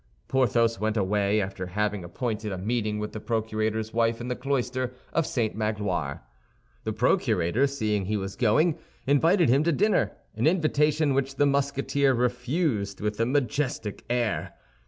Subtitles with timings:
[0.27, 4.95] Porthos went away after having appointed a meeting with the procurator's wife in the cloister
[5.13, 5.55] of St.
[5.55, 6.23] Magloire.
[6.85, 12.99] The procurator, seeing he was going, invited him to dinner—an invitation which the Musketeer refused
[12.99, 14.55] with a majestic air.